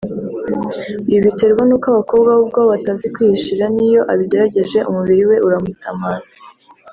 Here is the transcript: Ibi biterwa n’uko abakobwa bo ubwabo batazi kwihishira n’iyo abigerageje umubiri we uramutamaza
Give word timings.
Ibi 1.09 1.19
biterwa 1.25 1.63
n’uko 1.65 1.85
abakobwa 1.91 2.29
bo 2.35 2.41
ubwabo 2.45 2.69
batazi 2.75 3.05
kwihishira 3.13 3.65
n’iyo 3.75 4.01
abigerageje 4.11 4.79
umubiri 4.89 5.23
we 5.29 5.35
uramutamaza 5.47 6.33